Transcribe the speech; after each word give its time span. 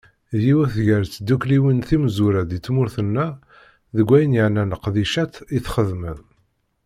D 0.39 0.41
yiwet 0.45 0.75
gar 0.87 1.03
tddukkliwin 1.07 1.79
timezwura 1.87 2.41
di 2.49 2.59
tmurt-nneɣ 2.65 3.31
deg 3.95 4.07
wayen 4.09 4.35
yeɛnan 4.37 4.73
leqdicat 4.73 5.33
i 5.57 5.59
t-xeddem. 5.65 6.03